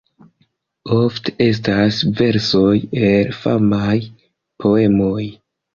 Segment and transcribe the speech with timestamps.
[0.95, 2.73] Ofte estas versoj
[3.11, 3.97] el famaj
[4.65, 5.33] poemoj.